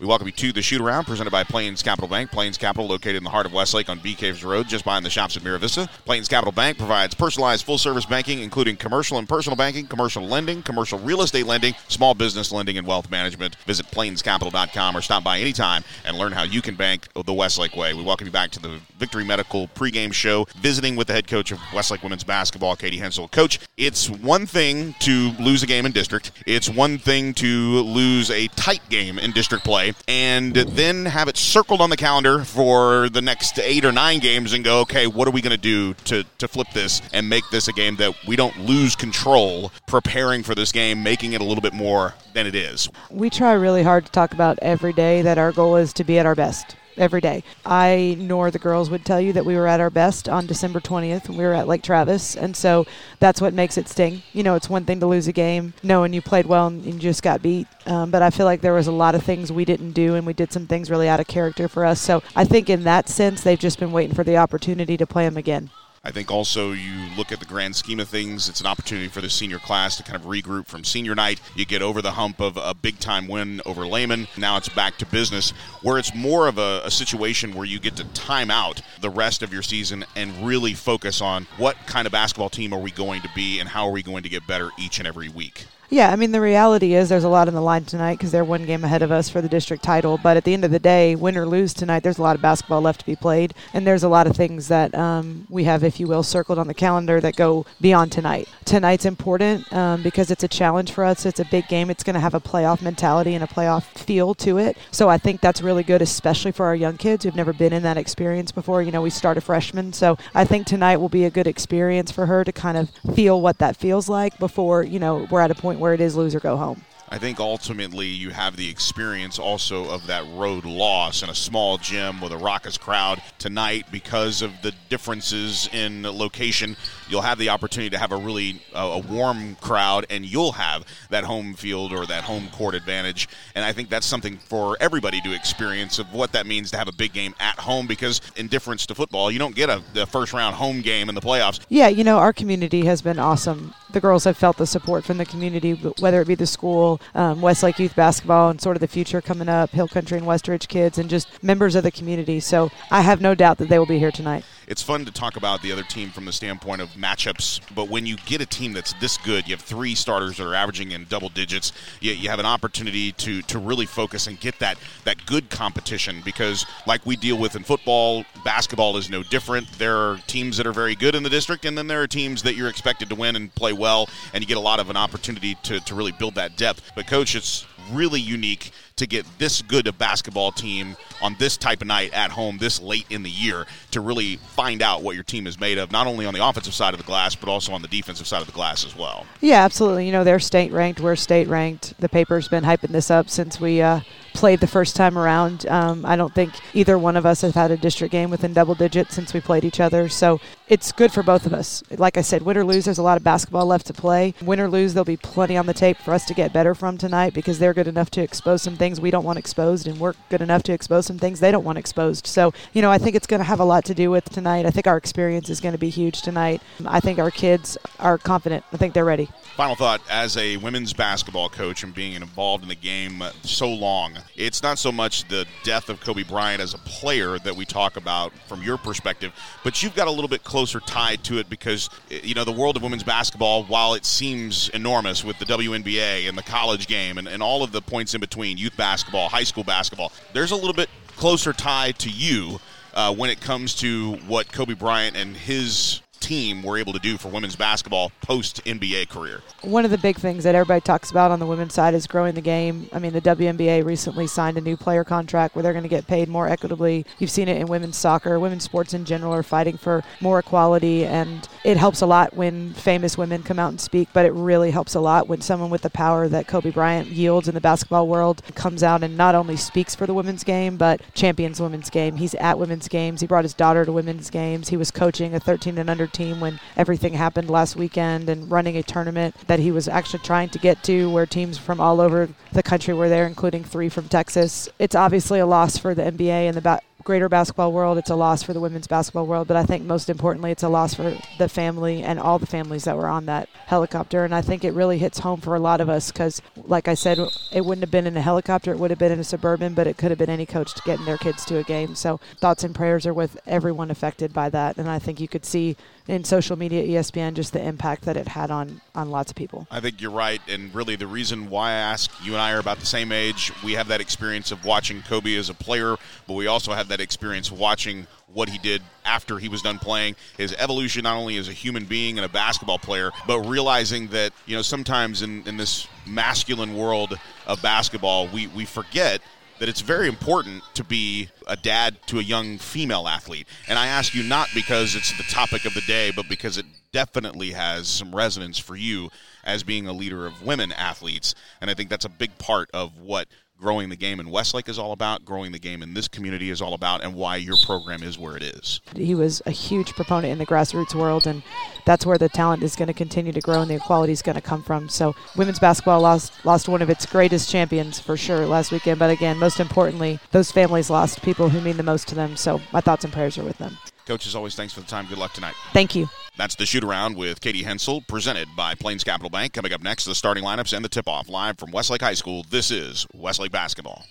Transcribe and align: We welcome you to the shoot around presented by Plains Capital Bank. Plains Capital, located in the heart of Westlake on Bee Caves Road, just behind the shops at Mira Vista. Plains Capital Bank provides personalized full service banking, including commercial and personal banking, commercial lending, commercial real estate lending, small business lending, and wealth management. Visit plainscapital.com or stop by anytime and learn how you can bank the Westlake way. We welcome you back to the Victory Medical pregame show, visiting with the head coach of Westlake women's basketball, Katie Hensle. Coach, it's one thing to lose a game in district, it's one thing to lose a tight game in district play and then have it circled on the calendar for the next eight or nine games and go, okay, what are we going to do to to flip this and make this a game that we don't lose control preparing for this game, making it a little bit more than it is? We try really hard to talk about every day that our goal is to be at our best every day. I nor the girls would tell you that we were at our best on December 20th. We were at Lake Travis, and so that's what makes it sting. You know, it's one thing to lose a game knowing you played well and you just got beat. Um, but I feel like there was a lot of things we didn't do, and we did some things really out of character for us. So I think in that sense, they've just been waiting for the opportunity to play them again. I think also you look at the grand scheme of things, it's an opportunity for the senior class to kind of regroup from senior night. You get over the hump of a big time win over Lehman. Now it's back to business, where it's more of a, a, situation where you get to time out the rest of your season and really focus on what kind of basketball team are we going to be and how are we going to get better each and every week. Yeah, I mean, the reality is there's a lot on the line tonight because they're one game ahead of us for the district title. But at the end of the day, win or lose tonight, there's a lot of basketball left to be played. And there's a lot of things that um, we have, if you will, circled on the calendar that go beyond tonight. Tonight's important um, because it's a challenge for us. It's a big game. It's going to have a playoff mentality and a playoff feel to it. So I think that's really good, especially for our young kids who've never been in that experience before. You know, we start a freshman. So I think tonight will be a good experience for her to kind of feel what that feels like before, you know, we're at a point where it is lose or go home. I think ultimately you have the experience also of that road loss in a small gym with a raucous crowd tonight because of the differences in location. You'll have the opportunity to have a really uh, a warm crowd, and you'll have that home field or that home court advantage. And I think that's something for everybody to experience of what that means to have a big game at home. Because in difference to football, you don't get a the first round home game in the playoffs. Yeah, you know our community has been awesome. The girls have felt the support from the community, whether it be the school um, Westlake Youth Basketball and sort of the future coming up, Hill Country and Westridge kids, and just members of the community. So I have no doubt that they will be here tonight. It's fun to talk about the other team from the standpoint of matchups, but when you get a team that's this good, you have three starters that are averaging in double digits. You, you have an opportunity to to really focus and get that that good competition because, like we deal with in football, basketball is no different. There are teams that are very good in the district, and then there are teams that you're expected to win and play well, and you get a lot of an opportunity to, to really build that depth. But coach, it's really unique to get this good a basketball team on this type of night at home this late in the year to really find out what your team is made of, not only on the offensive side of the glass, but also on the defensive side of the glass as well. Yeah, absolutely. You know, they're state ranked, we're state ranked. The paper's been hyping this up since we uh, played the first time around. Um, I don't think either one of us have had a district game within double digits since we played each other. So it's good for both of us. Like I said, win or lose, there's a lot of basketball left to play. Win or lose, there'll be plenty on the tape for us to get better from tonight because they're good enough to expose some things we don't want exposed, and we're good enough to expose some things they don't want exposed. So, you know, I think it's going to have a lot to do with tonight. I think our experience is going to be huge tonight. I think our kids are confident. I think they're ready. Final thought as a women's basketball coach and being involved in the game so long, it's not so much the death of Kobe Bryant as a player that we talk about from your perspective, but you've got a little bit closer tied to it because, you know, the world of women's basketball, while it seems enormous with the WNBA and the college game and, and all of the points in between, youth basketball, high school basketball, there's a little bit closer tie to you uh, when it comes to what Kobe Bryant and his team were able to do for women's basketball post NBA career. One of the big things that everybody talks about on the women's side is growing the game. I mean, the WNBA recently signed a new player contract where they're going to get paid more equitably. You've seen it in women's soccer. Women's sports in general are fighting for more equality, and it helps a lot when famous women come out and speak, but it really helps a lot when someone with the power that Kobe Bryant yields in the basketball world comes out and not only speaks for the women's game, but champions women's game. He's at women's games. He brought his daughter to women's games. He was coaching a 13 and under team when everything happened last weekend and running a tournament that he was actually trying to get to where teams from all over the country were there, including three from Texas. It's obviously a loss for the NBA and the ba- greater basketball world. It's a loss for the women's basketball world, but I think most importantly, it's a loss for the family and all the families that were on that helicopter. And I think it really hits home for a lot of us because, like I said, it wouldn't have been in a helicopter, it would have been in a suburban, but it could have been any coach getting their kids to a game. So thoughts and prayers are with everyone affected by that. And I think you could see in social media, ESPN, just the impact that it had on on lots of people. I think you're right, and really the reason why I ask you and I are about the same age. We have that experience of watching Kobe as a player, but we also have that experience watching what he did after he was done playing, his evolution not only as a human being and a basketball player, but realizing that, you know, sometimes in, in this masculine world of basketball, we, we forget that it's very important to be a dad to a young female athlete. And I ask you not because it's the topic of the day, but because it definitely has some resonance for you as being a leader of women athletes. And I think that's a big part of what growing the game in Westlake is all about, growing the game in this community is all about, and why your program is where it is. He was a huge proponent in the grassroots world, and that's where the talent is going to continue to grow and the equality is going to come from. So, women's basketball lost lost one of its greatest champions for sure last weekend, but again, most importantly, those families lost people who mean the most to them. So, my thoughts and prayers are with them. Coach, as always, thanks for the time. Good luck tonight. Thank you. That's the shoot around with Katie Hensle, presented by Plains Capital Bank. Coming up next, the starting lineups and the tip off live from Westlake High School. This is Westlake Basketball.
We 0.00 0.06
welcome 0.06 0.28
you 0.28 0.32
to 0.32 0.52
the 0.52 0.62
shoot 0.62 0.80
around 0.80 1.06
presented 1.06 1.32
by 1.32 1.42
Plains 1.42 1.82
Capital 1.82 2.06
Bank. 2.06 2.30
Plains 2.30 2.56
Capital, 2.56 2.86
located 2.86 3.16
in 3.16 3.24
the 3.24 3.30
heart 3.30 3.46
of 3.46 3.52
Westlake 3.52 3.88
on 3.88 3.98
Bee 3.98 4.14
Caves 4.14 4.44
Road, 4.44 4.68
just 4.68 4.84
behind 4.84 5.04
the 5.04 5.10
shops 5.10 5.36
at 5.36 5.42
Mira 5.42 5.58
Vista. 5.58 5.90
Plains 6.04 6.28
Capital 6.28 6.52
Bank 6.52 6.78
provides 6.78 7.16
personalized 7.16 7.66
full 7.66 7.78
service 7.78 8.06
banking, 8.06 8.38
including 8.38 8.76
commercial 8.76 9.18
and 9.18 9.28
personal 9.28 9.56
banking, 9.56 9.88
commercial 9.88 10.24
lending, 10.24 10.62
commercial 10.62 11.00
real 11.00 11.20
estate 11.20 11.46
lending, 11.46 11.74
small 11.88 12.14
business 12.14 12.52
lending, 12.52 12.78
and 12.78 12.86
wealth 12.86 13.10
management. 13.10 13.56
Visit 13.66 13.86
plainscapital.com 13.86 14.96
or 14.96 15.00
stop 15.00 15.24
by 15.24 15.40
anytime 15.40 15.82
and 16.04 16.16
learn 16.16 16.30
how 16.30 16.44
you 16.44 16.62
can 16.62 16.76
bank 16.76 17.08
the 17.14 17.34
Westlake 17.34 17.74
way. 17.74 17.92
We 17.92 18.04
welcome 18.04 18.28
you 18.28 18.32
back 18.32 18.52
to 18.52 18.60
the 18.60 18.78
Victory 18.98 19.24
Medical 19.24 19.66
pregame 19.74 20.12
show, 20.12 20.46
visiting 20.58 20.94
with 20.94 21.08
the 21.08 21.12
head 21.12 21.26
coach 21.26 21.50
of 21.50 21.58
Westlake 21.74 22.04
women's 22.04 22.22
basketball, 22.22 22.76
Katie 22.76 23.00
Hensle. 23.00 23.32
Coach, 23.32 23.58
it's 23.76 24.08
one 24.08 24.46
thing 24.46 24.94
to 25.00 25.32
lose 25.40 25.64
a 25.64 25.66
game 25.66 25.86
in 25.86 25.90
district, 25.90 26.30
it's 26.46 26.68
one 26.68 26.98
thing 26.98 27.34
to 27.34 27.80
lose 27.80 28.30
a 28.30 28.46
tight 28.48 28.88
game 28.90 29.18
in 29.18 29.32
district 29.32 29.64
play 29.64 29.87
and 30.06 30.54
then 30.54 31.04
have 31.06 31.28
it 31.28 31.36
circled 31.36 31.80
on 31.80 31.90
the 31.90 31.96
calendar 31.96 32.44
for 32.44 33.08
the 33.08 33.22
next 33.22 33.58
eight 33.58 33.84
or 33.84 33.92
nine 33.92 34.18
games 34.20 34.52
and 34.52 34.64
go, 34.64 34.80
okay, 34.80 35.06
what 35.06 35.28
are 35.28 35.30
we 35.30 35.40
going 35.40 35.50
to 35.50 35.56
do 35.56 35.94
to 36.04 36.24
to 36.38 36.48
flip 36.48 36.68
this 36.72 37.02
and 37.12 37.28
make 37.28 37.44
this 37.50 37.68
a 37.68 37.72
game 37.72 37.96
that 37.96 38.14
we 38.26 38.36
don't 38.36 38.58
lose 38.60 38.96
control 38.96 39.72
preparing 39.86 40.42
for 40.42 40.54
this 40.54 40.72
game, 40.72 41.02
making 41.02 41.32
it 41.32 41.40
a 41.40 41.44
little 41.44 41.62
bit 41.62 41.72
more 41.72 42.14
than 42.34 42.46
it 42.46 42.54
is? 42.54 42.88
We 43.10 43.30
try 43.30 43.52
really 43.52 43.82
hard 43.82 44.06
to 44.06 44.12
talk 44.12 44.32
about 44.32 44.58
every 44.62 44.92
day 44.92 45.22
that 45.22 45.38
our 45.38 45.52
goal 45.52 45.76
is 45.76 45.92
to 45.94 46.04
be 46.04 46.18
at 46.18 46.26
our 46.26 46.34
best 46.34 46.76
every 46.98 47.20
day. 47.20 47.42
I 47.64 48.16
nor 48.18 48.50
the 48.50 48.58
girls 48.58 48.90
would 48.90 49.04
tell 49.04 49.20
you 49.20 49.32
that 49.32 49.44
we 49.44 49.56
were 49.56 49.66
at 49.66 49.80
our 49.80 49.90
best 49.90 50.28
on 50.28 50.46
December 50.46 50.80
20th. 50.80 51.28
We 51.28 51.44
were 51.44 51.54
at 51.54 51.68
Lake 51.68 51.82
Travis, 51.82 52.36
and 52.36 52.56
so 52.56 52.86
that's 53.20 53.40
what 53.40 53.54
makes 53.54 53.78
it 53.78 53.88
sting. 53.88 54.22
You 54.32 54.42
know, 54.42 54.54
it's 54.54 54.68
one 54.68 54.84
thing 54.84 55.00
to 55.00 55.06
lose 55.06 55.28
a 55.28 55.32
game 55.32 55.74
knowing 55.82 56.12
you 56.12 56.22
played 56.22 56.46
well 56.46 56.66
and 56.66 56.84
you 56.84 56.92
just 56.94 57.22
got 57.22 57.42
beat. 57.42 57.66
Um, 57.86 58.10
but 58.10 58.22
I 58.22 58.30
feel 58.30 58.46
like 58.46 58.60
there 58.60 58.74
was 58.74 58.86
a 58.86 58.92
lot 58.92 59.14
of 59.14 59.22
things 59.22 59.50
we 59.50 59.64
didn't 59.64 59.92
do, 59.92 60.14
and 60.14 60.26
we 60.26 60.32
did 60.32 60.52
some 60.52 60.66
things 60.66 60.90
really 60.90 61.08
out 61.08 61.20
of 61.20 61.26
character 61.26 61.68
for 61.68 61.84
us. 61.84 62.00
So 62.00 62.22
I 62.36 62.44
think 62.44 62.68
in 62.68 62.84
that 62.84 63.08
sense, 63.08 63.42
they've 63.42 63.58
just 63.58 63.78
been 63.78 63.92
waiting 63.92 64.14
for 64.14 64.24
the 64.24 64.36
opportunity 64.36 64.96
to 64.96 65.06
play 65.06 65.24
them 65.24 65.36
again. 65.36 65.70
I 66.04 66.10
think 66.10 66.30
also 66.30 66.72
you 66.72 67.08
look 67.16 67.32
at 67.32 67.40
the 67.40 67.46
grand 67.46 67.76
scheme 67.76 68.00
of 68.00 68.08
things, 68.08 68.48
it's 68.48 68.60
an 68.60 68.66
opportunity 68.66 69.08
for 69.08 69.20
the 69.20 69.28
senior 69.28 69.58
class 69.58 69.96
to 69.96 70.02
kind 70.02 70.16
of 70.16 70.22
regroup 70.22 70.66
from 70.66 70.84
senior 70.84 71.14
night. 71.14 71.40
You 71.54 71.66
get 71.66 71.82
over 71.82 72.00
the 72.00 72.12
hump 72.12 72.40
of 72.40 72.56
a 72.56 72.74
big 72.74 72.98
time 72.98 73.26
win 73.26 73.60
over 73.66 73.86
Lehman. 73.86 74.28
Now 74.36 74.56
it's 74.56 74.68
back 74.68 74.96
to 74.98 75.06
business, 75.06 75.50
where 75.82 75.98
it's 75.98 76.14
more 76.14 76.46
of 76.46 76.58
a, 76.58 76.82
a, 76.84 76.90
situation 76.90 77.54
where 77.54 77.64
you 77.64 77.78
get 77.78 77.96
to 77.96 78.04
time 78.14 78.50
out 78.50 78.80
the 79.00 79.10
rest 79.10 79.42
of 79.42 79.52
your 79.52 79.62
season 79.62 80.04
and 80.16 80.46
really 80.46 80.74
focus 80.74 81.20
on 81.20 81.46
what 81.56 81.76
kind 81.86 82.06
of 82.06 82.12
basketball 82.12 82.50
team 82.50 82.72
are 82.72 82.80
we 82.80 82.90
going 82.90 83.22
to 83.22 83.30
be 83.34 83.60
and 83.60 83.68
how 83.68 83.86
are 83.86 83.92
we 83.92 84.02
going 84.02 84.22
to 84.22 84.28
get 84.28 84.46
better 84.46 84.70
each 84.78 84.98
and 84.98 85.06
every 85.06 85.28
week. 85.28 85.66
Yeah, 85.90 86.12
I 86.12 86.16
mean, 86.16 86.32
the 86.32 86.40
reality 86.40 86.92
is 86.92 87.08
there's 87.08 87.24
a 87.24 87.30
lot 87.30 87.48
on 87.48 87.54
the 87.54 87.62
line 87.62 87.86
tonight 87.86 88.18
because 88.18 88.30
they're 88.30 88.44
one 88.44 88.66
game 88.66 88.84
ahead 88.84 89.00
of 89.00 89.10
us 89.10 89.30
for 89.30 89.40
the 89.40 89.48
district 89.48 89.82
title. 89.82 90.18
But 90.22 90.36
at 90.36 90.44
the 90.44 90.52
end 90.52 90.66
of 90.66 90.70
the 90.70 90.78
day, 90.78 91.16
win 91.16 91.38
or 91.38 91.46
lose 91.46 91.72
tonight, 91.72 92.02
there's 92.02 92.18
a 92.18 92.22
lot 92.22 92.36
of 92.36 92.42
basketball 92.42 92.82
left 92.82 93.00
to 93.00 93.06
be 93.06 93.16
played. 93.16 93.54
And 93.72 93.86
there's 93.86 94.02
a 94.02 94.08
lot 94.08 94.26
of 94.26 94.36
things 94.36 94.68
that 94.68 94.94
um, 94.94 95.46
we 95.48 95.64
have, 95.64 95.82
if 95.82 95.98
you 95.98 96.06
will, 96.06 96.22
circled 96.22 96.58
on 96.58 96.66
the 96.66 96.74
calendar 96.74 97.22
that 97.22 97.36
go 97.36 97.64
beyond 97.80 98.12
tonight. 98.12 98.50
Tonight's 98.66 99.06
important 99.06 99.72
um, 99.72 100.02
because 100.02 100.30
it's 100.30 100.44
a 100.44 100.48
challenge 100.48 100.92
for 100.92 101.04
us. 101.04 101.24
It's 101.24 101.40
a 101.40 101.46
big 101.46 101.68
game. 101.68 101.88
It's 101.88 102.04
going 102.04 102.14
to 102.14 102.20
have 102.20 102.34
a 102.34 102.40
playoff 102.40 102.82
mentality 102.82 103.34
and 103.34 103.42
a 103.42 103.46
playoff 103.46 103.84
feel 103.84 104.34
to 104.34 104.58
it. 104.58 104.76
So 104.90 105.08
I 105.08 105.16
think 105.16 105.40
that's 105.40 105.62
really 105.62 105.84
good, 105.84 106.02
especially 106.02 106.52
for 106.52 106.66
our 106.66 106.76
young 106.76 106.98
kids 106.98 107.24
who've 107.24 107.34
never 107.34 107.54
been 107.54 107.72
in 107.72 107.82
that 107.84 107.96
experience 107.96 108.52
before. 108.52 108.82
You 108.82 108.92
know, 108.92 109.00
we 109.00 109.08
start 109.08 109.38
a 109.38 109.40
freshman. 109.40 109.94
So 109.94 110.18
I 110.34 110.44
think 110.44 110.66
tonight 110.66 110.98
will 110.98 111.08
be 111.08 111.24
a 111.24 111.30
good 111.30 111.46
experience 111.46 112.10
for 112.10 112.26
her 112.26 112.44
to 112.44 112.52
kind 112.52 112.76
of 112.76 112.90
feel 113.14 113.40
what 113.40 113.56
that 113.56 113.74
feels 113.74 114.10
like 114.10 114.38
before, 114.38 114.82
you 114.82 114.98
know, 114.98 115.26
we're 115.30 115.40
at 115.40 115.50
a 115.50 115.54
point 115.54 115.77
where 115.78 115.94
it 115.94 116.00
is 116.00 116.16
lose 116.16 116.34
or 116.34 116.40
go 116.40 116.56
home. 116.56 116.82
I 117.10 117.16
think 117.16 117.40
ultimately 117.40 118.06
you 118.06 118.30
have 118.30 118.56
the 118.56 118.68
experience 118.68 119.38
also 119.38 119.88
of 119.88 120.06
that 120.08 120.24
road 120.34 120.66
loss 120.66 121.22
in 121.22 121.30
a 121.30 121.34
small 121.34 121.78
gym 121.78 122.20
with 122.20 122.32
a 122.32 122.36
raucous 122.36 122.76
crowd 122.76 123.22
tonight 123.38 123.86
because 123.90 124.42
of 124.42 124.60
the 124.60 124.74
differences 124.90 125.70
in 125.72 126.02
location. 126.02 126.76
You'll 127.08 127.22
have 127.22 127.38
the 127.38 127.48
opportunity 127.48 127.90
to 127.90 127.98
have 127.98 128.12
a 128.12 128.16
really 128.16 128.62
uh, 128.74 128.78
a 128.78 128.98
warm 128.98 129.56
crowd, 129.56 130.06
and 130.10 130.24
you'll 130.24 130.52
have 130.52 130.84
that 131.10 131.24
home 131.24 131.54
field 131.54 131.92
or 131.92 132.06
that 132.06 132.24
home 132.24 132.48
court 132.48 132.74
advantage. 132.74 133.28
And 133.54 133.64
I 133.64 133.72
think 133.72 133.88
that's 133.88 134.06
something 134.06 134.38
for 134.38 134.76
everybody 134.80 135.20
to 135.22 135.34
experience 135.34 135.98
of 135.98 136.12
what 136.12 136.32
that 136.32 136.46
means 136.46 136.70
to 136.72 136.76
have 136.76 136.88
a 136.88 136.92
big 136.92 137.12
game 137.12 137.34
at 137.40 137.58
home. 137.58 137.86
Because 137.86 138.20
in 138.36 138.46
difference 138.48 138.86
to 138.86 138.94
football, 138.94 139.30
you 139.30 139.38
don't 139.38 139.54
get 139.54 139.70
a 139.70 139.82
the 139.94 140.06
first 140.06 140.32
round 140.32 140.56
home 140.56 140.80
game 140.80 141.08
in 141.08 141.14
the 141.14 141.20
playoffs. 141.20 141.60
Yeah, 141.68 141.88
you 141.88 142.04
know 142.04 142.18
our 142.18 142.32
community 142.32 142.84
has 142.84 143.02
been 143.02 143.18
awesome. 143.18 143.74
The 143.90 144.00
girls 144.00 144.24
have 144.24 144.36
felt 144.36 144.58
the 144.58 144.66
support 144.66 145.04
from 145.04 145.16
the 145.16 145.24
community, 145.24 145.72
whether 145.72 146.20
it 146.20 146.28
be 146.28 146.34
the 146.34 146.46
school 146.46 147.00
um, 147.14 147.40
Westlake 147.40 147.78
Youth 147.78 147.96
Basketball 147.96 148.50
and 148.50 148.60
sort 148.60 148.76
of 148.76 148.80
the 148.80 148.88
future 148.88 149.20
coming 149.20 149.48
up, 149.48 149.70
Hill 149.70 149.88
Country 149.88 150.18
and 150.18 150.26
Westridge 150.26 150.68
kids, 150.68 150.98
and 150.98 151.08
just 151.08 151.42
members 151.42 151.74
of 151.74 151.84
the 151.84 151.90
community. 151.90 152.40
So 152.40 152.70
I 152.90 153.00
have 153.00 153.20
no 153.20 153.34
doubt 153.34 153.58
that 153.58 153.68
they 153.68 153.78
will 153.78 153.86
be 153.86 153.98
here 153.98 154.12
tonight. 154.12 154.44
It's 154.68 154.82
fun 154.82 155.06
to 155.06 155.10
talk 155.10 155.38
about 155.38 155.62
the 155.62 155.72
other 155.72 155.82
team 155.82 156.10
from 156.10 156.26
the 156.26 156.32
standpoint 156.32 156.82
of 156.82 156.90
matchups, 156.90 157.62
but 157.74 157.88
when 157.88 158.04
you 158.04 158.16
get 158.26 158.42
a 158.42 158.46
team 158.46 158.74
that's 158.74 158.92
this 159.00 159.16
good, 159.16 159.48
you 159.48 159.56
have 159.56 159.64
three 159.64 159.94
starters 159.94 160.36
that 160.36 160.46
are 160.46 160.54
averaging 160.54 160.90
in 160.92 161.06
double 161.06 161.30
digits. 161.30 161.72
You, 162.00 162.12
you 162.12 162.28
have 162.28 162.38
an 162.38 162.44
opportunity 162.44 163.12
to 163.12 163.40
to 163.40 163.58
really 163.58 163.86
focus 163.86 164.26
and 164.26 164.38
get 164.38 164.58
that 164.58 164.76
that 165.04 165.24
good 165.24 165.48
competition 165.48 166.20
because, 166.22 166.66
like 166.86 167.06
we 167.06 167.16
deal 167.16 167.38
with 167.38 167.56
in 167.56 167.62
football, 167.62 168.26
basketball 168.44 168.98
is 168.98 169.08
no 169.08 169.22
different. 169.22 169.72
There 169.78 169.96
are 169.96 170.18
teams 170.26 170.58
that 170.58 170.66
are 170.66 170.72
very 170.74 170.94
good 170.94 171.14
in 171.14 171.22
the 171.22 171.30
district, 171.30 171.64
and 171.64 171.78
then 171.78 171.86
there 171.86 172.02
are 172.02 172.06
teams 172.06 172.42
that 172.42 172.54
you're 172.54 172.68
expected 172.68 173.08
to 173.08 173.14
win 173.14 173.36
and 173.36 173.54
play 173.54 173.72
well, 173.72 174.10
and 174.34 174.44
you 174.44 174.46
get 174.46 174.58
a 174.58 174.60
lot 174.60 174.80
of 174.80 174.90
an 174.90 174.98
opportunity 174.98 175.54
to, 175.62 175.80
to 175.80 175.94
really 175.94 176.12
build 176.12 176.34
that 176.34 176.58
depth. 176.58 176.92
But 176.94 177.06
coach, 177.06 177.34
it's 177.34 177.64
really 177.90 178.20
unique 178.20 178.72
to 178.98 179.06
get 179.06 179.26
this 179.38 179.62
good 179.62 179.86
a 179.86 179.92
basketball 179.92 180.52
team 180.52 180.96
on 181.20 181.34
this 181.38 181.56
type 181.56 181.80
of 181.80 181.88
night 181.88 182.12
at 182.12 182.30
home 182.30 182.58
this 182.58 182.80
late 182.80 183.06
in 183.10 183.22
the 183.22 183.30
year 183.30 183.66
to 183.90 184.00
really 184.00 184.36
find 184.36 184.82
out 184.82 185.02
what 185.02 185.14
your 185.14 185.24
team 185.24 185.46
is 185.46 185.58
made 185.58 185.78
of, 185.78 185.90
not 185.90 186.06
only 186.06 186.26
on 186.26 186.34
the 186.34 186.46
offensive 186.46 186.74
side 186.74 186.94
of 186.94 186.98
the 186.98 187.06
glass, 187.06 187.34
but 187.34 187.48
also 187.48 187.72
on 187.72 187.82
the 187.82 187.88
defensive 187.88 188.26
side 188.26 188.40
of 188.40 188.46
the 188.46 188.52
glass 188.52 188.84
as 188.84 188.96
well. 188.96 189.26
Yeah, 189.40 189.64
absolutely. 189.64 190.06
You 190.06 190.12
know, 190.12 190.24
they're 190.24 190.38
state 190.38 190.72
ranked, 190.72 191.00
we're 191.00 191.16
state 191.16 191.48
ranked. 191.48 191.94
The 191.98 192.08
paper's 192.08 192.48
been 192.48 192.64
hyping 192.64 192.90
this 192.90 193.10
up 193.10 193.28
since 193.30 193.60
we 193.60 193.80
uh, 193.80 194.00
played 194.38 194.60
the 194.60 194.68
first 194.68 194.94
time 194.94 195.18
around. 195.18 195.66
Um, 195.66 196.06
I 196.06 196.14
don't 196.14 196.32
think 196.32 196.52
either 196.72 196.96
one 196.96 197.16
of 197.16 197.26
us 197.26 197.40
have 197.40 197.54
had 197.54 197.72
a 197.72 197.76
district 197.76 198.12
game 198.12 198.30
within 198.30 198.52
double 198.52 198.76
digits 198.76 199.12
since 199.12 199.34
we 199.34 199.40
played 199.40 199.64
each 199.64 199.80
other. 199.80 200.08
So 200.08 200.40
it's 200.68 200.92
good 200.92 201.12
for 201.12 201.24
both 201.24 201.44
of 201.44 201.52
us. 201.52 201.82
Like 201.90 202.16
I 202.16 202.20
said, 202.20 202.42
win 202.42 202.56
or 202.56 202.64
lose, 202.64 202.84
there's 202.84 202.98
a 202.98 203.02
lot 203.02 203.16
of 203.16 203.24
basketball 203.24 203.66
left 203.66 203.86
to 203.88 203.92
play. 203.92 204.34
Win 204.40 204.60
or 204.60 204.68
lose, 204.68 204.94
there'll 204.94 205.04
be 205.04 205.16
plenty 205.16 205.56
on 205.56 205.66
the 205.66 205.74
tape 205.74 205.96
for 205.98 206.14
us 206.14 206.24
to 206.26 206.34
get 206.34 206.52
better 206.52 206.72
from 206.72 206.96
tonight 206.96 207.34
because 207.34 207.58
they're 207.58 207.74
good 207.74 207.88
enough 207.88 208.10
to 208.10 208.22
expose 208.22 208.62
some 208.62 208.76
things 208.76 209.00
we 209.00 209.10
don't 209.10 209.24
want 209.24 209.40
exposed, 209.40 209.88
and 209.88 209.98
we're 209.98 210.14
good 210.28 210.40
enough 210.40 210.62
to 210.64 210.72
expose 210.72 211.06
some 211.06 211.18
things 211.18 211.40
they 211.40 211.50
don't 211.50 211.64
want 211.64 211.78
exposed. 211.78 212.26
So, 212.26 212.52
you 212.72 212.80
know, 212.80 212.92
I 212.92 212.98
think 212.98 213.16
it's 213.16 213.26
going 213.26 213.40
to 213.40 213.44
have 213.44 213.58
a 213.58 213.64
lot 213.64 213.84
to 213.86 213.94
do 213.94 214.08
with 214.08 214.30
tonight. 214.30 214.66
I 214.66 214.70
think 214.70 214.86
our 214.86 214.96
experience 214.96 215.50
is 215.50 215.60
going 215.60 215.72
to 215.72 215.78
be 215.78 215.90
huge 215.90 216.22
tonight. 216.22 216.62
I 216.86 217.00
think 217.00 217.18
our 217.18 217.32
kids 217.32 217.76
are 217.98 218.18
confident. 218.18 218.64
I 218.72 218.76
think 218.76 218.94
they're 218.94 219.04
ready. 219.04 219.30
Final 219.56 219.74
thought 219.74 220.00
as 220.08 220.36
a 220.36 220.58
women's 220.58 220.92
basketball 220.92 221.48
coach 221.48 221.82
and 221.82 221.92
being 221.92 222.12
involved 222.12 222.62
in 222.62 222.68
the 222.68 222.76
game 222.76 223.24
so 223.42 223.68
long, 223.68 224.12
it's 224.36 224.62
not 224.62 224.78
so 224.78 224.92
much 224.92 225.26
the 225.28 225.46
death 225.64 225.88
of 225.88 226.00
Kobe 226.00 226.22
Bryant 226.22 226.60
as 226.60 226.74
a 226.74 226.78
player 226.78 227.38
that 227.40 227.54
we 227.54 227.64
talk 227.64 227.96
about 227.96 228.32
from 228.46 228.62
your 228.62 228.78
perspective, 228.78 229.32
but 229.64 229.82
you've 229.82 229.94
got 229.94 230.08
a 230.08 230.10
little 230.10 230.28
bit 230.28 230.44
closer 230.44 230.80
tied 230.80 231.24
to 231.24 231.38
it 231.38 231.50
because, 231.50 231.90
you 232.10 232.34
know, 232.34 232.44
the 232.44 232.52
world 232.52 232.76
of 232.76 232.82
women's 232.82 233.02
basketball, 233.02 233.64
while 233.64 233.94
it 233.94 234.04
seems 234.04 234.68
enormous 234.70 235.24
with 235.24 235.38
the 235.38 235.44
WNBA 235.44 236.28
and 236.28 236.36
the 236.36 236.42
college 236.42 236.86
game 236.86 237.18
and, 237.18 237.28
and 237.28 237.42
all 237.42 237.62
of 237.62 237.72
the 237.72 237.82
points 237.82 238.14
in 238.14 238.20
between, 238.20 238.56
youth 238.56 238.76
basketball, 238.76 239.28
high 239.28 239.44
school 239.44 239.64
basketball, 239.64 240.12
there's 240.32 240.50
a 240.50 240.56
little 240.56 240.72
bit 240.72 240.88
closer 241.16 241.52
tie 241.52 241.92
to 241.92 242.10
you 242.10 242.60
uh, 242.94 243.14
when 243.14 243.30
it 243.30 243.40
comes 243.40 243.74
to 243.76 244.14
what 244.26 244.50
Kobe 244.52 244.74
Bryant 244.74 245.16
and 245.16 245.36
his 245.36 246.00
team 246.28 246.62
were 246.62 246.76
able 246.76 246.92
to 246.92 246.98
do 246.98 247.16
for 247.16 247.28
women's 247.28 247.56
basketball 247.56 248.12
post 248.20 248.62
NBA 248.66 249.08
career. 249.08 249.40
One 249.62 249.86
of 249.86 249.90
the 249.90 249.96
big 249.96 250.16
things 250.16 250.44
that 250.44 250.54
everybody 250.54 250.82
talks 250.82 251.10
about 251.10 251.30
on 251.30 251.38
the 251.38 251.46
women's 251.46 251.72
side 251.72 251.94
is 251.94 252.06
growing 252.06 252.34
the 252.34 252.42
game. 252.42 252.86
I 252.92 252.98
mean, 252.98 253.14
the 253.14 253.22
WNBA 253.22 253.82
recently 253.82 254.26
signed 254.26 254.58
a 254.58 254.60
new 254.60 254.76
player 254.76 255.04
contract 255.04 255.56
where 255.56 255.62
they're 255.62 255.72
going 255.72 255.84
to 255.84 255.88
get 255.88 256.06
paid 256.06 256.28
more 256.28 256.46
equitably. 256.46 257.06
You've 257.18 257.30
seen 257.30 257.48
it 257.48 257.56
in 257.56 257.66
women's 257.66 257.96
soccer. 257.96 258.38
Women's 258.38 258.62
sports 258.62 258.92
in 258.92 259.06
general 259.06 259.32
are 259.32 259.42
fighting 259.42 259.78
for 259.78 260.04
more 260.20 260.38
equality, 260.38 261.06
and 261.06 261.48
it 261.64 261.78
helps 261.78 262.02
a 262.02 262.06
lot 262.06 262.36
when 262.36 262.74
famous 262.74 263.16
women 263.16 263.42
come 263.42 263.58
out 263.58 263.70
and 263.70 263.80
speak, 263.80 264.10
but 264.12 264.26
it 264.26 264.32
really 264.32 264.70
helps 264.70 264.94
a 264.94 265.00
lot 265.00 265.28
when 265.28 265.40
someone 265.40 265.70
with 265.70 265.80
the 265.80 265.88
power 265.88 266.28
that 266.28 266.46
Kobe 266.46 266.70
Bryant 266.70 267.08
yields 267.08 267.48
in 267.48 267.54
the 267.54 267.60
basketball 267.60 268.06
world 268.06 268.42
comes 268.54 268.82
out 268.82 269.02
and 269.02 269.16
not 269.16 269.34
only 269.34 269.56
speaks 269.56 269.94
for 269.94 270.06
the 270.06 270.12
women's 270.12 270.44
game, 270.44 270.76
but 270.76 271.00
champions 271.14 271.58
women's 271.58 271.88
game. 271.88 272.16
He's 272.16 272.34
at 272.34 272.58
women's 272.58 272.88
games. 272.88 273.22
He 273.22 273.26
brought 273.26 273.44
his 273.44 273.54
daughter 273.54 273.86
to 273.86 273.92
women's 273.92 274.28
games. 274.28 274.68
He 274.68 274.76
was 274.76 274.90
coaching 274.90 275.34
a 275.34 275.40
13 275.40 275.78
and 275.78 275.88
under 275.88 276.06
team 276.18 276.40
when 276.40 276.58
everything 276.76 277.14
happened 277.14 277.48
last 277.48 277.76
weekend 277.76 278.28
and 278.28 278.50
running 278.50 278.76
a 278.76 278.82
tournament 278.82 279.34
that 279.46 279.60
he 279.60 279.70
was 279.70 279.88
actually 279.88 280.18
trying 280.18 280.48
to 280.50 280.58
get 280.58 280.82
to 280.82 281.10
where 281.10 281.26
teams 281.26 281.56
from 281.56 281.80
all 281.80 282.00
over 282.00 282.28
the 282.52 282.62
country 282.62 282.92
were 282.92 283.08
there, 283.08 283.26
including 283.26 283.62
three 283.62 283.88
from 283.88 284.08
Texas. 284.08 284.68
It's 284.78 284.96
obviously 284.96 285.38
a 285.38 285.46
loss 285.46 285.78
for 285.78 285.94
the 285.94 286.02
NBA 286.02 286.48
and 286.48 286.56
the 286.56 286.60
ba- 286.60 286.80
greater 287.08 287.28
basketball 287.28 287.72
world. 287.72 287.96
It's 287.96 288.10
a 288.10 288.14
loss 288.14 288.42
for 288.42 288.52
the 288.52 288.60
women's 288.60 288.86
basketball 288.86 289.26
world, 289.26 289.48
but 289.48 289.56
I 289.56 289.64
think 289.64 289.82
most 289.84 290.10
importantly, 290.10 290.50
it's 290.50 290.62
a 290.62 290.68
loss 290.68 290.92
for 290.92 291.16
the 291.38 291.48
family 291.48 292.02
and 292.02 292.18
all 292.18 292.38
the 292.38 292.46
families 292.46 292.84
that 292.84 292.98
were 292.98 293.08
on 293.08 293.24
that 293.26 293.48
helicopter. 293.66 294.24
And 294.24 294.34
I 294.34 294.42
think 294.42 294.62
it 294.62 294.74
really 294.74 294.98
hits 294.98 295.20
home 295.20 295.40
for 295.40 295.54
a 295.54 295.58
lot 295.60 295.80
of 295.80 295.88
us 295.88 296.12
because, 296.12 296.42
like 296.56 296.86
I 296.86 296.92
said, 296.92 297.18
it 297.50 297.64
wouldn't 297.64 297.82
have 297.82 297.90
been 297.90 298.06
in 298.06 298.16
a 298.16 298.20
helicopter, 298.20 298.72
it 298.72 298.78
would 298.78 298.90
have 298.90 298.98
been 298.98 299.12
in 299.12 299.20
a 299.20 299.24
suburban, 299.24 299.72
but 299.72 299.86
it 299.86 299.96
could 299.96 300.10
have 300.10 300.18
been 300.18 300.28
any 300.28 300.44
coach 300.44 300.74
getting 300.84 301.06
their 301.06 301.16
kids 301.16 301.46
to 301.46 301.56
a 301.56 301.62
game. 301.62 301.94
So 301.94 302.20
thoughts 302.40 302.62
and 302.62 302.74
prayers 302.74 303.06
are 303.06 303.14
with 303.14 303.40
everyone 303.46 303.90
affected 303.90 304.34
by 304.34 304.50
that. 304.50 304.76
And 304.76 304.90
I 304.90 304.98
think 304.98 305.18
you 305.18 305.28
could 305.28 305.46
see 305.46 305.76
in 306.08 306.24
social 306.24 306.56
media, 306.56 306.82
ESPN, 306.82 307.34
just 307.34 307.52
the 307.52 307.62
impact 307.62 308.04
that 308.04 308.16
it 308.16 308.26
had 308.26 308.50
on 308.50 308.80
on 308.94 309.10
lots 309.10 309.30
of 309.30 309.36
people. 309.36 309.68
I 309.70 309.80
think 309.80 310.00
you're 310.00 310.10
right, 310.10 310.40
and 310.48 310.74
really 310.74 310.96
the 310.96 311.06
reason 311.06 311.50
why 311.50 311.68
I 311.68 311.74
ask 311.74 312.10
you 312.24 312.32
and 312.32 312.40
I 312.40 312.52
are 312.52 312.58
about 312.58 312.80
the 312.80 312.86
same 312.86 313.12
age. 313.12 313.52
We 313.62 313.74
have 313.74 313.88
that 313.88 314.00
experience 314.00 314.50
of 314.50 314.64
watching 314.64 315.02
Kobe 315.02 315.36
as 315.36 315.50
a 315.50 315.54
player, 315.54 315.96
but 316.26 316.34
we 316.34 316.46
also 316.46 316.72
have 316.72 316.88
that 316.88 317.00
experience 317.00 317.52
watching 317.52 318.06
what 318.32 318.48
he 318.48 318.58
did 318.58 318.82
after 319.04 319.38
he 319.38 319.48
was 319.48 319.62
done 319.62 319.78
playing, 319.78 320.16
his 320.36 320.54
evolution 320.58 321.02
not 321.02 321.16
only 321.16 321.36
as 321.36 321.48
a 321.48 321.52
human 321.52 321.84
being 321.84 322.18
and 322.18 322.24
a 322.24 322.28
basketball 322.28 322.78
player, 322.78 323.10
but 323.26 323.40
realizing 323.40 324.08
that, 324.08 324.32
you 324.46 324.54
know, 324.54 324.62
sometimes 324.62 325.22
in, 325.22 325.46
in 325.46 325.56
this 325.56 325.88
masculine 326.06 326.74
world 326.74 327.18
of 327.46 327.60
basketball, 327.62 328.28
we, 328.28 328.46
we 328.48 328.64
forget 328.64 329.22
that 329.58 329.68
it's 329.68 329.80
very 329.80 330.08
important 330.08 330.62
to 330.74 330.84
be 330.84 331.28
a 331.46 331.56
dad 331.56 331.96
to 332.06 332.18
a 332.18 332.22
young 332.22 332.58
female 332.58 333.08
athlete. 333.08 333.46
And 333.68 333.78
I 333.78 333.86
ask 333.86 334.14
you 334.14 334.22
not 334.22 334.48
because 334.54 334.94
it's 334.94 335.16
the 335.16 335.24
topic 335.24 335.64
of 335.64 335.74
the 335.74 335.80
day, 335.82 336.12
but 336.14 336.28
because 336.28 336.58
it 336.58 336.66
definitely 336.92 337.50
has 337.52 337.88
some 337.88 338.14
resonance 338.14 338.58
for 338.58 338.76
you 338.76 339.10
as 339.44 339.62
being 339.62 339.86
a 339.86 339.92
leader 339.92 340.26
of 340.26 340.42
women 340.42 340.72
athletes. 340.72 341.34
And 341.60 341.70
I 341.70 341.74
think 341.74 341.90
that's 341.90 342.04
a 342.04 342.10
big 342.10 342.36
part 342.38 342.70
of 342.72 342.98
what 342.98 343.28
growing 343.58 343.88
the 343.88 343.96
game 343.96 344.20
in 344.20 344.30
Westlake 344.30 344.68
is 344.68 344.78
all 344.78 344.92
about, 344.92 345.24
growing 345.24 345.52
the 345.52 345.58
game 345.58 345.82
in 345.82 345.94
this 345.94 346.08
community 346.08 346.50
is 346.50 346.62
all 346.62 346.74
about, 346.74 347.02
and 347.02 347.14
why 347.14 347.36
your 347.36 347.56
program 347.64 348.02
is 348.02 348.18
where 348.18 348.36
it 348.36 348.42
is. 348.42 348.80
He 348.94 349.14
was 349.14 349.42
a 349.46 349.50
huge 349.50 349.94
proponent 349.94 350.32
in 350.32 350.38
the 350.38 350.46
grassroots 350.46 350.94
world, 350.94 351.26
and 351.26 351.42
that's 351.84 352.06
where 352.06 352.18
the 352.18 352.28
talent 352.28 352.62
is 352.62 352.76
going 352.76 352.86
to 352.86 352.94
continue 352.94 353.32
to 353.32 353.40
grow 353.40 353.60
and 353.60 353.70
the 353.70 353.74
equality 353.74 354.12
is 354.12 354.22
going 354.22 354.36
to 354.36 354.40
come 354.40 354.62
from. 354.62 354.88
So, 354.88 355.14
women's 355.36 355.58
basketball 355.58 356.00
lost 356.00 356.44
lost 356.44 356.68
one 356.68 356.82
of 356.82 356.90
its 356.90 357.06
greatest 357.06 357.50
champions 357.50 357.98
for 357.98 358.16
sure 358.16 358.46
last 358.46 358.70
weekend, 358.70 358.98
but 358.98 359.10
again, 359.10 359.38
most 359.38 359.60
importantly, 359.60 360.20
those 360.30 360.52
families 360.52 360.90
lost 360.90 361.22
people 361.22 361.48
who 361.48 361.60
mean 361.60 361.76
the 361.76 361.82
most 361.82 362.08
to 362.08 362.14
them. 362.14 362.36
So, 362.36 362.60
my 362.72 362.80
thoughts 362.80 363.04
and 363.04 363.12
prayers 363.12 363.38
are 363.38 363.44
with 363.44 363.58
them. 363.58 363.76
Coach, 364.08 364.26
as 364.26 364.34
always, 364.34 364.54
thanks 364.54 364.72
for 364.72 364.80
the 364.80 364.86
time. 364.86 365.04
Good 365.06 365.18
luck 365.18 365.34
tonight. 365.34 365.54
Thank 365.74 365.94
you. 365.94 366.08
That's 366.38 366.54
the 366.54 366.64
shoot 366.64 366.82
around 366.82 367.14
with 367.14 367.42
Katie 367.42 367.62
Hensle, 367.62 368.06
presented 368.08 368.48
by 368.56 368.74
Plains 368.74 369.04
Capital 369.04 369.28
Bank. 369.28 369.52
Coming 369.52 369.72
up 369.74 369.82
next, 369.82 370.06
the 370.06 370.14
starting 370.14 370.44
lineups 370.44 370.74
and 370.74 370.82
the 370.82 370.88
tip 370.88 371.06
off 371.06 371.28
live 371.28 371.58
from 371.58 371.72
Westlake 371.72 372.00
High 372.00 372.14
School. 372.14 372.42
This 372.48 372.70
is 372.70 373.06
Westlake 373.12 373.52
Basketball. 373.52 374.04